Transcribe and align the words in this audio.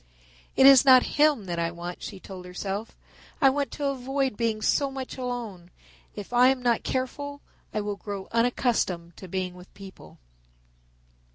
"It 0.55 0.65
is 0.65 0.83
not 0.83 1.03
him 1.21 1.45
that 1.45 1.59
I 1.59 1.69
want," 1.69 2.01
she 2.01 2.19
told 2.19 2.45
herself; 2.47 2.97
"I 3.39 3.51
want 3.51 3.69
to 3.73 3.85
avoid 3.85 4.35
being 4.35 4.63
so 4.63 4.89
much 4.89 5.15
alone. 5.15 5.69
If 6.15 6.33
I 6.33 6.47
am 6.47 6.63
not 6.63 6.81
careful 6.81 7.41
I 7.71 7.81
will 7.81 7.97
grow 7.97 8.27
unaccustomed 8.31 9.15
to 9.17 9.27
being 9.27 9.53
with 9.53 9.71
people." 9.75 10.17